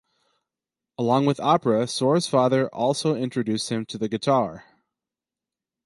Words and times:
Along 0.97 1.27
with 1.27 1.39
opera, 1.39 1.85
Sor's 1.85 2.25
father 2.25 2.67
also 2.69 3.13
introduced 3.13 3.69
him 3.71 3.85
to 3.85 3.99
the 3.99 4.09
guitar. 4.09 4.65